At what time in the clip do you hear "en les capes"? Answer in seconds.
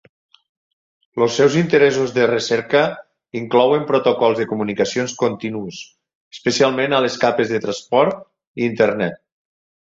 6.99-7.53